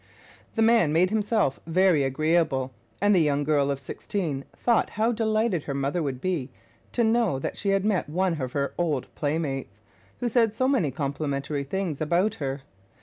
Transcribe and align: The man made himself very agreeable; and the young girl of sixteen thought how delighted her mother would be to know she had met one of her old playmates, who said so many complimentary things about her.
The 0.55 0.63
man 0.63 0.91
made 0.91 1.11
himself 1.11 1.59
very 1.67 2.01
agreeable; 2.03 2.71
and 2.99 3.13
the 3.13 3.19
young 3.21 3.43
girl 3.43 3.69
of 3.69 3.79
sixteen 3.79 4.45
thought 4.57 4.89
how 4.89 5.11
delighted 5.11 5.65
her 5.65 5.75
mother 5.75 6.01
would 6.01 6.19
be 6.19 6.49
to 6.93 7.03
know 7.03 7.39
she 7.53 7.69
had 7.69 7.85
met 7.85 8.09
one 8.09 8.41
of 8.41 8.53
her 8.53 8.73
old 8.79 9.13
playmates, 9.13 9.79
who 10.19 10.27
said 10.27 10.55
so 10.55 10.67
many 10.67 10.89
complimentary 10.89 11.63
things 11.63 12.01
about 12.01 12.33
her. 12.41 12.63